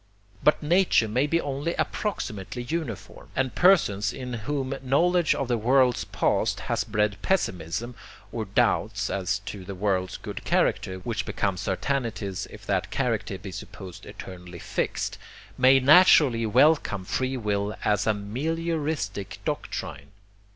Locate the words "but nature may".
0.43-1.27